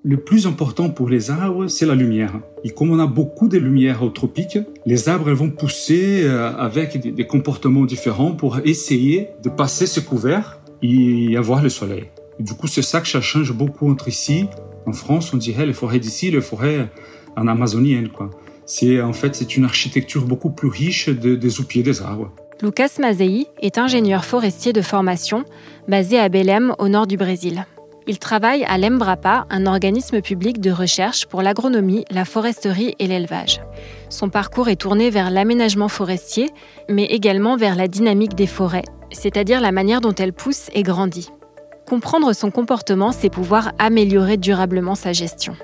Le 0.03 0.17
plus 0.17 0.45
important 0.45 0.91
pour 0.91 1.09
les 1.09 1.31
arbres, 1.31 1.65
c'est 1.65 1.87
la 1.87 1.95
lumière. 1.95 2.33
Et 2.63 2.69
comme 2.69 2.91
on 2.91 2.99
a 2.99 3.07
beaucoup 3.07 3.47
de 3.47 3.57
lumière 3.57 4.03
au 4.03 4.09
tropique, 4.09 4.59
les 4.85 5.09
arbres 5.09 5.31
vont 5.31 5.49
pousser 5.49 6.25
euh, 6.25 6.55
avec 6.55 7.15
des 7.15 7.25
comportements 7.25 7.85
différents 7.85 8.33
pour 8.33 8.59
essayer 8.65 9.29
de 9.43 9.49
passer 9.49 9.87
ce 9.87 9.99
couvert 9.99 10.59
et 10.81 11.35
avoir 11.37 11.61
le 11.61 11.69
soleil. 11.69 12.05
du 12.39 12.53
coup, 12.53 12.67
c'est 12.67 12.81
ça 12.81 13.01
que 13.01 13.07
ça 13.07 13.21
change 13.21 13.51
beaucoup 13.53 13.89
entre 13.89 14.07
ici, 14.07 14.47
en 14.85 14.93
France, 14.93 15.33
on 15.33 15.37
dirait 15.37 15.65
les 15.65 15.73
forêts 15.73 15.99
d'ici, 15.99 16.31
les 16.31 16.41
forêts 16.41 16.89
en 17.35 17.47
amazonienne, 17.47 18.09
quoi. 18.09 18.29
C'est, 18.65 19.01
en 19.01 19.13
fait, 19.13 19.35
c'est 19.35 19.57
une 19.57 19.65
architecture 19.65 20.25
beaucoup 20.25 20.49
plus 20.49 20.69
riche 20.69 21.09
de, 21.09 21.35
des 21.35 21.59
oupiers 21.59 21.83
des 21.83 22.01
arbres. 22.01 22.31
Lucas 22.61 22.97
Mazei 22.99 23.47
est 23.61 23.77
ingénieur 23.77 24.25
forestier 24.25 24.73
de 24.73 24.81
formation, 24.81 25.43
basé 25.87 26.17
à 26.17 26.29
Belém, 26.29 26.73
au 26.79 26.87
nord 26.87 27.05
du 27.05 27.17
Brésil. 27.17 27.65
Il 28.07 28.19
travaille 28.19 28.63
à 28.65 28.77
l'Embrapa, 28.77 29.47
un 29.49 29.65
organisme 29.65 30.21
public 30.21 30.61
de 30.61 30.69
recherche 30.69 31.25
pour 31.25 31.41
l'agronomie, 31.41 32.05
la 32.11 32.23
foresterie 32.23 32.93
et 32.99 33.07
l'élevage. 33.07 33.61
Son 34.09 34.29
parcours 34.29 34.69
est 34.69 34.75
tourné 34.75 35.09
vers 35.09 35.31
l'aménagement 35.31 35.87
forestier, 35.87 36.51
mais 36.87 37.05
également 37.05 37.57
vers 37.57 37.75
la 37.75 37.87
dynamique 37.87 38.35
des 38.35 38.45
forêts, 38.45 38.83
c'est-à-dire 39.11 39.59
la 39.59 39.71
manière 39.71 40.01
dont 40.01 40.13
elle 40.13 40.33
pousse 40.33 40.69
et 40.75 40.83
grandit. 40.83 41.29
Comprendre 41.87 42.33
son 42.33 42.51
comportement, 42.51 43.11
c'est 43.11 43.31
pouvoir 43.31 43.71
améliorer 43.79 44.37
durablement 44.37 44.93
sa 44.93 45.11
gestion. 45.11 45.55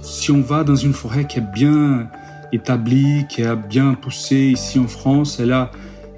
Si 0.00 0.30
on 0.30 0.40
va 0.40 0.64
dans 0.64 0.76
une 0.76 0.94
forêt 0.94 1.26
qui 1.26 1.40
est 1.40 1.52
bien 1.52 2.08
établie, 2.54 3.26
qui 3.28 3.42
a 3.42 3.54
bien 3.54 3.92
poussé 3.92 4.36
ici 4.36 4.78
en 4.78 4.88
France, 4.88 5.40
elle 5.40 5.52
a, 5.52 5.70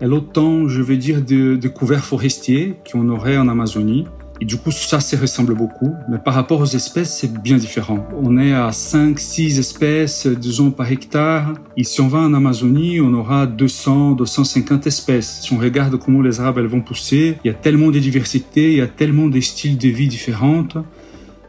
autant, 0.02 0.68
je 0.68 0.82
vais 0.82 0.96
dire, 0.96 1.20
de, 1.20 1.56
de 1.56 1.68
couverts 1.68 2.04
forestiers 2.04 2.76
qu'on 2.92 3.08
aurait 3.08 3.36
en 3.36 3.48
Amazonie. 3.48 4.06
Et 4.40 4.46
du 4.46 4.56
coup, 4.56 4.70
ça 4.70 5.00
se 5.00 5.16
ressemble 5.16 5.54
beaucoup. 5.54 5.94
Mais 6.08 6.18
par 6.18 6.32
rapport 6.32 6.60
aux 6.60 6.66
espèces, 6.66 7.18
c'est 7.18 7.32
bien 7.42 7.58
différent. 7.58 8.06
On 8.22 8.38
est 8.38 8.54
à 8.54 8.72
5, 8.72 9.18
6 9.18 9.58
espèces, 9.58 10.26
disons, 10.26 10.70
par 10.70 10.90
hectare. 10.90 11.52
Et 11.76 11.84
si 11.84 12.00
on 12.00 12.08
va 12.08 12.20
en 12.20 12.32
Amazonie, 12.32 13.02
on 13.02 13.12
aura 13.12 13.46
200, 13.46 14.12
250 14.12 14.86
espèces. 14.86 15.40
Si 15.42 15.52
on 15.52 15.58
regarde 15.58 15.98
comment 15.98 16.22
les 16.22 16.40
arbres 16.40 16.60
elles 16.60 16.66
vont 16.66 16.80
pousser, 16.80 17.36
il 17.44 17.48
y 17.48 17.50
a 17.50 17.54
tellement 17.54 17.90
de 17.90 17.98
diversité, 17.98 18.72
il 18.72 18.78
y 18.78 18.80
a 18.80 18.86
tellement 18.86 19.28
de 19.28 19.38
styles 19.40 19.76
de 19.76 19.88
vie 19.88 20.08
différents. 20.08 20.64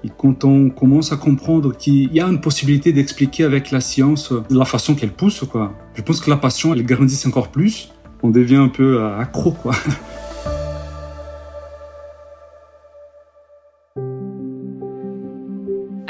Et 0.03 0.09
quand 0.17 0.43
on 0.43 0.69
commence 0.69 1.13
à 1.13 1.15
comprendre 1.15 1.77
qu'il 1.77 2.11
y 2.11 2.19
a 2.19 2.25
une 2.25 2.41
possibilité 2.41 2.91
d'expliquer 2.91 3.45
avec 3.45 3.71
la 3.71 3.79
science 3.79 4.33
la 4.49 4.65
façon 4.65 4.95
qu'elle 4.95 5.13
pousse, 5.13 5.45
quoi, 5.49 5.73
je 5.95 6.01
pense 6.01 6.19
que 6.19 6.29
la 6.29 6.37
passion, 6.37 6.73
elle 6.73 6.83
grandit 6.83 7.21
encore 7.25 7.49
plus. 7.49 7.93
On 8.21 8.29
devient 8.29 8.55
un 8.57 8.67
peu 8.67 9.01
accro, 9.01 9.51
quoi. 9.51 9.73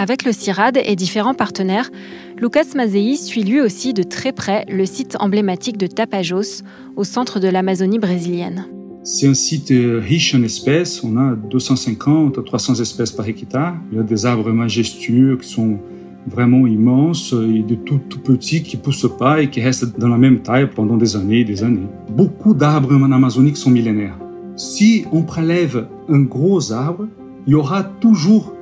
Avec 0.01 0.25
le 0.25 0.31
CIRAD 0.31 0.79
et 0.83 0.95
différents 0.95 1.35
partenaires, 1.35 1.91
Lucas 2.35 2.65
Mazei 2.75 3.15
suit 3.17 3.43
lui 3.43 3.61
aussi 3.61 3.93
de 3.93 4.01
très 4.01 4.31
près 4.31 4.65
le 4.67 4.87
site 4.87 5.15
emblématique 5.19 5.77
de 5.77 5.85
Tapajos, 5.85 6.63
au 6.95 7.03
centre 7.03 7.39
de 7.39 7.47
l'Amazonie 7.47 7.99
brésilienne. 7.99 8.65
C'est 9.03 9.27
un 9.27 9.35
site 9.35 9.69
euh, 9.69 10.01
riche 10.03 10.33
en 10.33 10.41
espèces. 10.41 11.03
On 11.03 11.17
a 11.17 11.35
250 11.35 12.35
à 12.35 12.41
300 12.41 12.79
espèces 12.79 13.11
par 13.11 13.27
hectare. 13.27 13.75
Il 13.91 13.99
y 13.99 14.01
a 14.01 14.03
des 14.03 14.25
arbres 14.25 14.51
majestueux 14.51 15.37
qui 15.39 15.47
sont 15.47 15.77
vraiment 16.25 16.65
immenses 16.65 17.33
et 17.33 17.61
de 17.61 17.75
tout, 17.75 17.99
petits 18.23 18.63
qui 18.63 18.77
poussent 18.77 19.15
pas 19.19 19.39
et 19.43 19.51
qui 19.51 19.61
restent 19.61 19.99
dans 19.99 20.09
la 20.09 20.17
même 20.17 20.39
taille 20.39 20.67
pendant 20.73 20.97
des 20.97 21.15
années 21.15 21.41
et 21.41 21.45
des 21.45 21.63
années. 21.63 21.87
Beaucoup 22.09 22.55
d'arbres 22.55 22.95
en 22.95 23.11
Amazonie 23.11 23.55
sont 23.55 23.69
millénaires. 23.69 24.17
Si 24.55 25.05
on 25.11 25.21
prélève 25.21 25.85
un 26.09 26.21
gros 26.21 26.71
arbre, 26.71 27.07
il 27.45 27.51
y 27.51 27.55
aura 27.55 27.83
toujours 27.83 28.55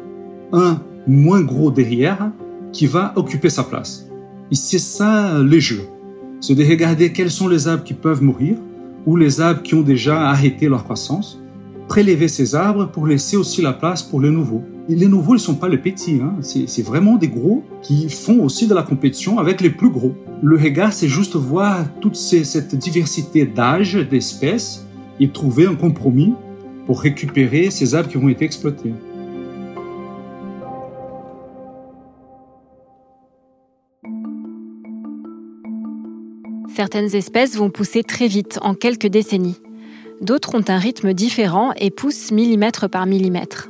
un 0.51 0.81
moins 1.09 1.41
gros 1.41 1.71
derrière 1.71 2.31
qui 2.71 2.85
va 2.85 3.13
occuper 3.15 3.49
sa 3.49 3.63
place. 3.63 4.07
Et 4.51 4.55
c'est 4.55 4.79
ça 4.79 5.39
le 5.39 5.59
jeu. 5.59 5.81
C'est 6.39 6.55
de 6.55 6.63
regarder 6.63 7.11
quels 7.11 7.31
sont 7.31 7.47
les 7.47 7.67
arbres 7.67 7.83
qui 7.83 7.93
peuvent 7.93 8.23
mourir 8.23 8.55
ou 9.05 9.15
les 9.15 9.41
arbres 9.41 9.61
qui 9.61 9.75
ont 9.75 9.81
déjà 9.81 10.29
arrêté 10.29 10.69
leur 10.69 10.83
croissance, 10.83 11.41
prélever 11.87 12.27
ces 12.27 12.55
arbres 12.55 12.85
pour 12.85 13.07
laisser 13.07 13.37
aussi 13.37 13.61
la 13.61 13.73
place 13.73 14.03
pour 14.03 14.21
les 14.21 14.29
nouveaux. 14.29 14.61
Et 14.87 14.95
les 14.95 15.07
nouveaux, 15.07 15.35
ils 15.35 15.39
sont 15.39 15.55
pas 15.55 15.67
les 15.67 15.77
petits, 15.77 16.19
hein. 16.21 16.33
c'est 16.41 16.81
vraiment 16.81 17.15
des 17.15 17.27
gros 17.27 17.63
qui 17.81 18.09
font 18.09 18.43
aussi 18.43 18.67
de 18.67 18.73
la 18.73 18.81
compétition 18.81 19.37
avec 19.37 19.61
les 19.61 19.69
plus 19.69 19.89
gros. 19.89 20.13
Le 20.41 20.57
regard, 20.57 20.93
c'est 20.93 21.07
juste 21.07 21.35
voir 21.35 21.85
toute 22.01 22.15
cette 22.15 22.75
diversité 22.75 23.45
d'âge, 23.45 23.95
d'espèces, 23.95 24.85
et 25.19 25.29
trouver 25.29 25.67
un 25.67 25.75
compromis 25.75 26.33
pour 26.85 27.01
récupérer 27.01 27.69
ces 27.69 27.93
arbres 27.93 28.09
qui 28.09 28.17
ont 28.17 28.29
été 28.29 28.45
exploités. 28.45 28.93
Certaines 36.79 37.13
espèces 37.13 37.57
vont 37.57 37.69
pousser 37.69 38.03
très 38.03 38.27
vite, 38.27 38.57
en 38.61 38.73
quelques 38.73 39.07
décennies. 39.07 39.57
D'autres 40.21 40.55
ont 40.55 40.63
un 40.69 40.77
rythme 40.77 41.11
différent 41.13 41.73
et 41.75 41.91
poussent 41.91 42.31
millimètre 42.31 42.89
par 42.89 43.05
millimètre. 43.05 43.69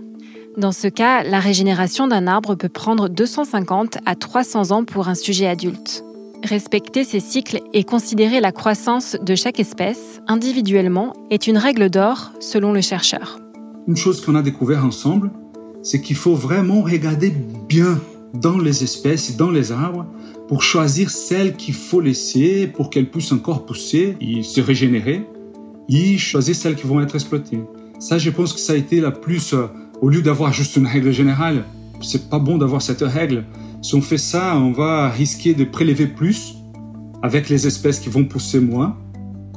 Dans 0.58 0.72
ce 0.72 0.88
cas, 0.88 1.24
la 1.24 1.40
régénération 1.40 2.08
d'un 2.08 2.28
arbre 2.28 2.54
peut 2.54 2.70
prendre 2.70 3.10
250 3.10 3.98
à 4.06 4.14
300 4.14 4.70
ans 4.70 4.84
pour 4.84 5.08
un 5.08 5.16
sujet 5.16 5.48
adulte. 5.48 6.04
Respecter 6.44 7.04
ces 7.04 7.20
cycles 7.20 7.62
et 7.74 7.84
considérer 7.84 8.42
la 8.42 8.52
croissance 8.52 9.18
de 9.20 9.34
chaque 9.34 9.60
espèce 9.60 10.22
individuellement 10.28 11.14
est 11.32 11.48
une 11.48 11.58
règle 11.58 11.90
d'or 11.90 12.34
selon 12.40 12.74
le 12.74 12.82
chercheur. 12.82 13.40
Une 13.88 13.98
chose 13.98 14.24
qu'on 14.24 14.36
a 14.36 14.44
découvert 14.44 14.86
ensemble, 14.86 15.32
c'est 15.82 16.00
qu'il 16.00 16.16
faut 16.16 16.36
vraiment 16.36 16.84
regarder 16.84 17.34
bien 17.68 18.00
dans 18.36 18.60
les 18.60 18.84
espèces 18.84 19.32
et 19.32 19.34
dans 19.34 19.50
les 19.50 19.72
arbres 19.72 20.06
pour 20.50 20.64
choisir 20.64 21.12
celles 21.12 21.56
qu'il 21.56 21.76
faut 21.76 22.02
laisser 22.02 22.66
pour 22.66 22.90
qu'elles 22.90 23.08
puissent 23.08 23.32
encore 23.32 23.68
pousser 23.68 24.18
et 24.20 24.42
se 24.42 24.60
régénérer 24.60 25.24
et 25.88 26.18
choisir 26.18 26.56
celles 26.56 26.76
qui 26.76 26.88
vont 26.88 27.00
être 27.02 27.14
exploitées. 27.14 27.62
Ça, 28.00 28.18
je 28.18 28.32
pense 28.32 28.54
que 28.54 28.60
ça 28.60 28.74
a 28.74 28.76
été 28.76 29.00
la 29.00 29.12
plus, 29.12 29.54
euh, 29.54 29.68
au 30.02 30.10
lieu 30.10 30.24
d'avoir 30.24 30.52
juste 30.52 30.76
une 30.76 30.88
règle 30.88 31.12
générale, 31.12 31.66
c'est 32.02 32.32
pas 32.32 32.40
bon 32.40 32.58
d'avoir 32.58 32.82
cette 32.82 33.02
règle. 33.02 33.46
Si 33.84 33.94
on 33.94 34.02
fait 34.02 34.18
ça, 34.18 34.58
on 34.58 34.72
va 34.72 35.10
risquer 35.10 35.54
de 35.54 35.66
prélever 35.66 36.08
plus 36.08 36.56
avec 37.22 37.48
les 37.48 37.68
espèces 37.68 38.00
qui 38.00 38.10
vont 38.10 38.26
pousser 38.26 38.60
moins 38.60 38.98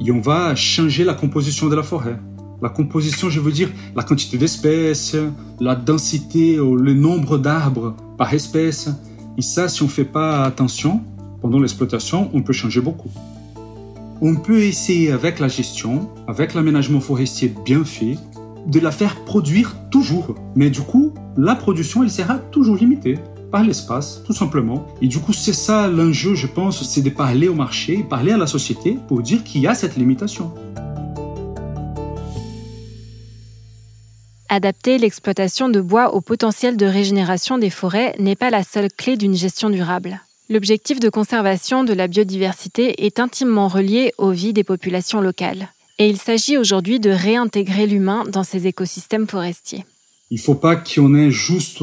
et 0.05 0.11
on 0.11 0.21
va 0.21 0.53
changer 0.53 1.03
la 1.03 1.15
composition 1.15 1.69
de 1.69 1.75
la 1.75 1.83
forêt. 1.83 2.19
La 2.61 2.69
composition, 2.69 3.31
je 3.31 3.39
veux 3.39 3.51
dire 3.51 3.69
la 3.95 4.03
quantité 4.03 4.37
d'espèces, 4.37 5.15
la 5.59 5.75
densité 5.75 6.57
le 6.57 6.93
nombre 6.93 7.39
d'arbres 7.39 7.95
par 8.15 8.31
espèce, 8.31 8.89
et 9.37 9.41
ça, 9.41 9.67
si 9.67 9.81
on 9.81 9.85
ne 9.85 9.91
fait 9.91 10.03
pas 10.05 10.43
attention, 10.43 11.01
pendant 11.41 11.59
l'exploitation, 11.59 12.29
on 12.33 12.41
peut 12.41 12.53
changer 12.53 12.81
beaucoup. 12.81 13.09
On 14.21 14.35
peut 14.35 14.61
essayer 14.61 15.11
avec 15.11 15.39
la 15.39 15.47
gestion, 15.47 16.09
avec 16.27 16.53
l'aménagement 16.53 16.99
forestier 16.99 17.53
bien 17.65 17.83
fait, 17.83 18.17
de 18.67 18.79
la 18.79 18.91
faire 18.91 19.25
produire 19.25 19.75
toujours. 19.91 20.35
Mais 20.55 20.69
du 20.69 20.81
coup, 20.81 21.13
la 21.35 21.55
production, 21.55 22.03
elle 22.03 22.11
sera 22.11 22.35
toujours 22.35 22.77
limitée 22.77 23.17
par 23.51 23.63
l'espace, 23.63 24.21
tout 24.25 24.33
simplement. 24.33 24.87
Et 25.01 25.07
du 25.07 25.19
coup, 25.19 25.33
c'est 25.33 25.53
ça 25.53 25.87
l'enjeu, 25.87 26.35
je 26.35 26.47
pense, 26.47 26.87
c'est 26.87 27.01
de 27.01 27.09
parler 27.09 27.47
au 27.47 27.55
marché, 27.55 28.05
parler 28.09 28.31
à 28.31 28.37
la 28.37 28.47
société 28.47 28.97
pour 29.07 29.21
dire 29.21 29.43
qu'il 29.43 29.61
y 29.61 29.67
a 29.67 29.75
cette 29.75 29.95
limitation. 29.95 30.51
Adapter 34.55 34.99
l'exploitation 34.99 35.67
de 35.67 35.81
bois 35.81 36.13
au 36.13 36.21
potentiel 36.21 36.77
de 36.77 36.85
régénération 36.85 37.57
des 37.57 37.71
forêts 37.71 38.13
n'est 38.19 38.35
pas 38.35 38.51
la 38.51 38.61
seule 38.61 38.89
clé 38.95 39.17
d'une 39.17 39.33
gestion 39.33 39.71
durable. 39.71 40.21
L'objectif 40.47 40.99
de 40.99 41.09
conservation 41.09 41.83
de 41.83 41.91
la 41.91 42.07
biodiversité 42.07 43.03
est 43.03 43.19
intimement 43.19 43.67
relié 43.67 44.13
aux 44.19 44.29
vies 44.29 44.53
des 44.53 44.63
populations 44.63 45.21
locales. 45.21 45.69
Et 45.97 46.07
il 46.07 46.17
s'agit 46.17 46.59
aujourd'hui 46.59 46.99
de 46.99 47.09
réintégrer 47.09 47.87
l'humain 47.87 48.25
dans 48.31 48.43
ces 48.43 48.67
écosystèmes 48.67 49.25
forestiers. 49.27 49.85
Il 50.29 50.37
ne 50.37 50.43
faut 50.43 50.53
pas 50.53 50.75
qu'on 50.75 51.15
ait 51.15 51.31
juste 51.31 51.81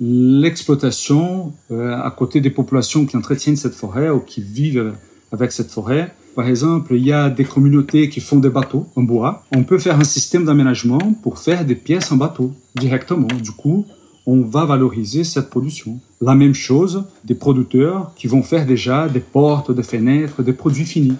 l'exploitation 0.00 1.52
euh, 1.70 2.00
à 2.00 2.10
côté 2.10 2.40
des 2.40 2.48
populations 2.48 3.04
qui 3.04 3.18
entretiennent 3.18 3.56
cette 3.56 3.74
forêt 3.74 4.08
ou 4.08 4.20
qui 4.20 4.40
vivent 4.40 4.94
avec 5.32 5.52
cette 5.52 5.70
forêt. 5.70 6.14
Par 6.36 6.48
exemple, 6.48 6.94
il 6.94 7.02
y 7.02 7.12
a 7.12 7.30
des 7.30 7.44
communautés 7.44 8.10
qui 8.10 8.20
font 8.20 8.36
des 8.36 8.50
bateaux 8.50 8.86
en 8.94 9.02
bois. 9.02 9.42
On 9.56 9.64
peut 9.64 9.78
faire 9.78 9.98
un 9.98 10.04
système 10.04 10.44
d'aménagement 10.44 10.98
pour 11.22 11.38
faire 11.38 11.64
des 11.64 11.74
pièces 11.74 12.12
en 12.12 12.16
bateau 12.16 12.52
directement. 12.74 13.28
Du 13.42 13.52
coup, 13.52 13.86
on 14.26 14.42
va 14.42 14.66
valoriser 14.66 15.24
cette 15.24 15.48
production. 15.48 15.98
La 16.20 16.34
même 16.34 16.54
chose 16.54 17.04
des 17.24 17.34
producteurs 17.34 18.12
qui 18.16 18.26
vont 18.26 18.42
faire 18.42 18.66
déjà 18.66 19.08
des 19.08 19.20
portes, 19.20 19.72
des 19.72 19.82
fenêtres, 19.82 20.42
des 20.42 20.52
produits 20.52 20.84
finis. 20.84 21.16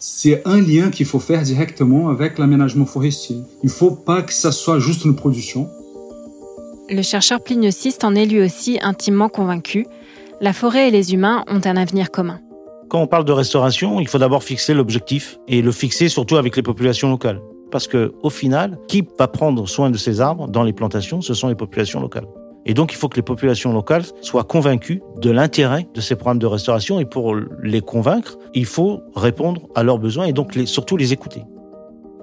C'est 0.00 0.42
un 0.44 0.60
lien 0.60 0.90
qu'il 0.90 1.06
faut 1.06 1.20
faire 1.20 1.42
directement 1.42 2.08
avec 2.08 2.36
l'aménagement 2.36 2.84
forestier. 2.84 3.36
Il 3.62 3.66
ne 3.66 3.70
faut 3.70 3.92
pas 3.92 4.22
que 4.22 4.32
ça 4.32 4.50
soit 4.50 4.80
juste 4.80 5.04
une 5.04 5.14
production. 5.14 5.70
Le 6.88 7.02
chercheur 7.02 7.44
pliniociste 7.44 8.02
en 8.02 8.16
est 8.16 8.26
lui 8.26 8.40
aussi 8.40 8.80
intimement 8.82 9.28
convaincu. 9.28 9.86
La 10.40 10.52
forêt 10.52 10.88
et 10.88 10.90
les 10.90 11.14
humains 11.14 11.44
ont 11.46 11.60
un 11.64 11.76
avenir 11.76 12.10
commun. 12.10 12.40
Quand 12.90 13.00
on 13.00 13.06
parle 13.06 13.24
de 13.24 13.30
restauration, 13.30 14.00
il 14.00 14.08
faut 14.08 14.18
d'abord 14.18 14.42
fixer 14.42 14.74
l'objectif 14.74 15.38
et 15.46 15.62
le 15.62 15.70
fixer 15.70 16.08
surtout 16.08 16.38
avec 16.38 16.56
les 16.56 16.62
populations 16.62 17.08
locales. 17.08 17.40
Parce 17.70 17.86
que, 17.86 18.12
au 18.24 18.30
final, 18.30 18.80
qui 18.88 19.06
va 19.16 19.28
prendre 19.28 19.68
soin 19.68 19.90
de 19.90 19.96
ces 19.96 20.20
arbres 20.20 20.48
dans 20.48 20.64
les 20.64 20.72
plantations 20.72 21.20
Ce 21.20 21.32
sont 21.32 21.46
les 21.46 21.54
populations 21.54 22.00
locales. 22.00 22.26
Et 22.66 22.74
donc, 22.74 22.92
il 22.92 22.96
faut 22.96 23.08
que 23.08 23.14
les 23.14 23.22
populations 23.22 23.72
locales 23.72 24.02
soient 24.22 24.42
convaincues 24.42 25.02
de 25.22 25.30
l'intérêt 25.30 25.86
de 25.94 26.00
ces 26.00 26.16
programmes 26.16 26.40
de 26.40 26.46
restauration. 26.46 26.98
Et 26.98 27.04
pour 27.04 27.36
les 27.62 27.80
convaincre, 27.80 28.38
il 28.54 28.66
faut 28.66 29.02
répondre 29.14 29.68
à 29.76 29.84
leurs 29.84 30.00
besoins 30.00 30.24
et 30.24 30.32
donc 30.32 30.58
surtout 30.64 30.96
les 30.96 31.12
écouter. 31.12 31.44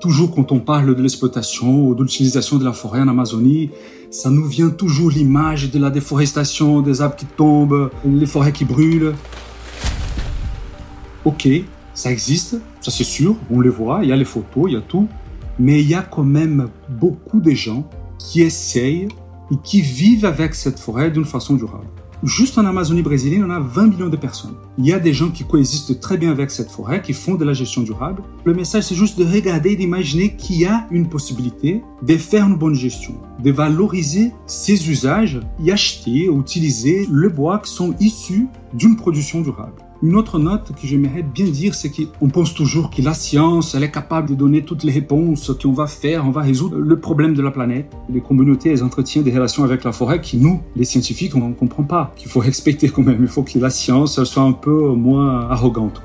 Toujours 0.01 0.35
quand 0.35 0.51
on 0.51 0.59
parle 0.59 0.93
de 0.95 1.01
l'exploitation 1.01 1.87
ou 1.87 1.95
de 1.95 2.03
l'utilisation 2.03 2.57
de 2.57 2.65
la 2.65 2.73
forêt 2.73 2.99
en 2.99 3.07
Amazonie, 3.07 3.69
ça 4.11 4.29
nous 4.29 4.45
vient 4.45 4.69
toujours 4.69 5.11
l'image 5.11 5.71
de 5.71 5.79
la 5.79 5.89
déforestation, 5.91 6.81
des 6.81 7.01
arbres 7.01 7.15
qui 7.15 7.25
tombent, 7.25 7.89
les 8.05 8.25
forêts 8.25 8.51
qui 8.51 8.65
brûlent. 8.65 9.13
Ok, 11.27 11.45
ça 11.93 12.09
existe, 12.09 12.55
ça 12.79 12.89
c'est 12.89 13.03
sûr, 13.03 13.35
on 13.51 13.59
les 13.59 13.69
voit, 13.69 13.99
il 14.01 14.07
y 14.07 14.13
a 14.13 14.15
les 14.15 14.23
photos, 14.23 14.67
il 14.67 14.75
y 14.75 14.77
a 14.77 14.81
tout. 14.81 15.09
Mais 15.59 15.81
il 15.81 15.89
y 15.89 15.93
a 15.93 16.01
quand 16.01 16.23
même 16.23 16.69
beaucoup 16.87 17.41
de 17.41 17.51
gens 17.51 17.85
qui 18.17 18.43
essayent 18.43 19.09
et 19.51 19.55
qui 19.61 19.81
vivent 19.81 20.23
avec 20.23 20.55
cette 20.55 20.79
forêt 20.79 21.11
d'une 21.11 21.25
façon 21.25 21.55
durable. 21.55 21.87
Juste 22.23 22.57
en 22.57 22.65
Amazonie 22.65 23.01
brésilienne, 23.01 23.43
on 23.45 23.49
a 23.49 23.59
20 23.59 23.87
millions 23.87 24.07
de 24.07 24.15
personnes. 24.15 24.55
Il 24.77 24.85
y 24.85 24.93
a 24.93 24.99
des 24.99 25.11
gens 25.11 25.29
qui 25.29 25.43
coexistent 25.43 25.99
très 25.99 26.17
bien 26.17 26.31
avec 26.31 26.49
cette 26.49 26.71
forêt, 26.71 27.01
qui 27.01 27.11
font 27.11 27.35
de 27.35 27.43
la 27.43 27.51
gestion 27.51 27.81
durable. 27.81 28.23
Le 28.45 28.53
message, 28.53 28.83
c'est 28.83 28.95
juste 28.95 29.19
de 29.19 29.25
regarder 29.25 29.71
et 29.71 29.75
d'imaginer 29.75 30.33
qu'il 30.33 30.61
y 30.61 30.65
a 30.65 30.87
une 30.91 31.09
possibilité 31.09 31.81
de 32.03 32.15
faire 32.15 32.47
une 32.47 32.55
bonne 32.55 32.73
gestion, 32.73 33.15
de 33.43 33.51
valoriser 33.51 34.31
ces 34.45 34.89
usages 34.89 35.41
et 35.61 35.73
acheter 35.73 36.29
utiliser 36.29 37.05
le 37.11 37.27
bois 37.27 37.59
qui 37.59 37.71
sont 37.73 37.93
issus 37.99 38.47
d'une 38.73 38.95
production 38.95 39.41
durable. 39.41 39.83
Une 40.03 40.15
autre 40.15 40.37
note 40.37 40.73
que 40.79 40.85
j'aimerais 40.85 41.23
bien 41.23 41.47
dire, 41.47 41.73
c'est 41.73 41.89
qu'on 41.89 42.29
pense 42.29 42.53
toujours 42.53 42.91
que 42.91 43.01
la 43.01 43.15
science, 43.15 43.73
elle 43.73 43.83
est 43.83 43.89
capable 43.89 44.29
de 44.29 44.35
donner 44.35 44.61
toutes 44.61 44.83
les 44.83 44.91
réponses 44.91 45.51
qu'on 45.59 45.71
va 45.71 45.87
faire, 45.87 46.23
on 46.27 46.29
va 46.29 46.41
résoudre 46.41 46.77
le 46.77 46.99
problème 46.99 47.33
de 47.33 47.41
la 47.41 47.49
planète. 47.49 47.91
Les 48.07 48.21
communautés, 48.21 48.69
elles 48.69 48.83
entretiennent 48.83 49.23
des 49.23 49.31
relations 49.31 49.63
avec 49.63 49.83
la 49.83 49.91
forêt 49.91 50.21
qui, 50.21 50.37
nous, 50.37 50.61
les 50.75 50.85
scientifiques, 50.85 51.35
on 51.35 51.49
ne 51.49 51.53
comprend 51.55 51.83
pas, 51.83 52.13
qu'il 52.15 52.29
faut 52.29 52.39
respecter 52.39 52.89
quand 52.89 53.01
même. 53.01 53.17
Il 53.21 53.27
faut 53.27 53.41
que 53.41 53.57
la 53.57 53.71
science 53.71 54.23
soit 54.23 54.43
un 54.43 54.51
peu 54.51 54.89
moins 54.89 55.49
arrogante. 55.49 55.99